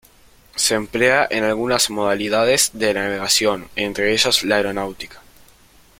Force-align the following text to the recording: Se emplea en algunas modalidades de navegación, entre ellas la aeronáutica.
Se 0.55 0.73
emplea 0.73 1.27
en 1.29 1.43
algunas 1.43 1.91
modalidades 1.91 2.71
de 2.73 2.91
navegación, 2.91 3.67
entre 3.75 4.13
ellas 4.13 4.43
la 4.43 4.55
aeronáutica. 4.55 5.21